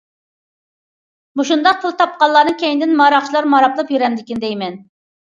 [1.41, 4.79] مۇشۇنداق پۇل تاپقانلارنىڭ كەينىدىن ماراقچىلار ماراپلا يۈرەمدىكىن دەيمەن.